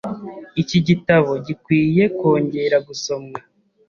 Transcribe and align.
Iki 0.61 0.77
gitabo 0.87 1.31
gikwiye 1.45 2.03
kongera 2.17 2.77
gusoma. 2.87 3.33